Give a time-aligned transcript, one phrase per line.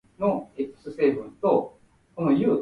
[0.01, 0.01] 東京都町田市